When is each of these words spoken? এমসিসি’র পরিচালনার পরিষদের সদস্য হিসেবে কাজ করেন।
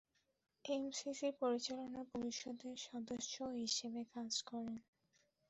এমসিসি’র 0.65 1.33
পরিচালনার 1.41 2.05
পরিষদের 2.13 2.75
সদস্য 2.87 3.33
হিসেবে 3.59 4.01
কাজ 4.13 4.31
করেন। 4.49 4.75